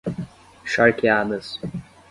Charqueadas 0.65 1.59